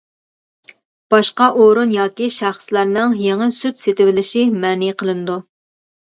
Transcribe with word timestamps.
باشقا 1.13 1.47
ئورۇن 1.57 1.91
ياكى 1.95 2.29
شەخسلەرنىڭ 2.35 3.13
يېڭى 3.25 3.49
سۈت 3.57 3.81
سېتىۋېلىشى 3.83 4.47
مەنئى 4.63 4.89
قىلىنىدۇ. 5.03 5.37